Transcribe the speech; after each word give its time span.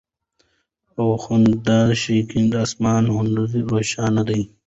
او 0.97 1.07
خندان 1.23 1.87
شينكى 2.01 2.41
آسمان 2.63 3.03
هنوز 3.15 3.51
روښان 3.71 4.15
دى 4.27 4.41